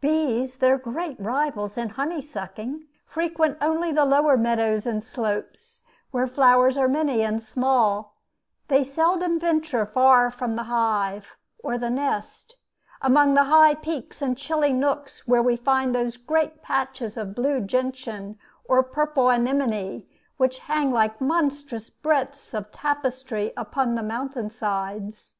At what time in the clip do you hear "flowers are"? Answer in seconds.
6.26-6.88